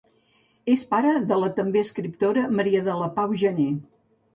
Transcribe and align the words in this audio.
És 0.75 0.83
pare 0.93 1.11
de 1.33 1.39
la 1.43 1.51
també 1.61 1.85
escriptora 1.91 2.49
Maria 2.61 2.87
de 2.93 3.01
la 3.05 3.15
Pau 3.23 3.41
Janer. 3.47 3.73